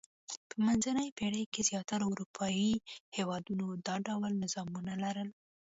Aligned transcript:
په 0.49 0.55
منځنۍ 0.65 1.07
پېړۍ 1.17 1.43
کې 1.53 1.61
زیاترو 1.69 2.05
اروپايي 2.11 2.71
هېوادونو 3.17 3.65
دا 3.85 3.95
ډول 4.07 4.31
نظامونه 4.43 4.93
لرل. 5.03 5.29